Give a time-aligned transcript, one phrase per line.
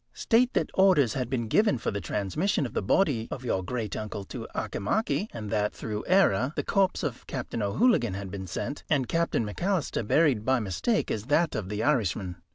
[0.15, 3.95] State that orders had been given for the transmission of the body of your great
[3.95, 8.83] uncle to Auchimachie, and that, through error, the corpse of Captain O'Hooligan had been sent,
[8.89, 12.37] and Captain McAlister buried by mistake as that of the Irishman.